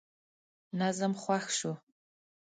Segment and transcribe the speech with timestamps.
[0.79, 1.71] نظم خوښ شو.